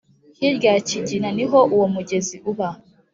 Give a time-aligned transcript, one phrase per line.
[0.39, 2.69] Hirya ya Kigina niho uwo mugezi uba